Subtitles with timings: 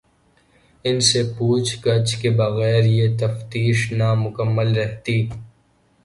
[0.85, 5.17] ان سے پوچھ گچھ کے بغیر یہ تفتیش نامکمل رہتی۔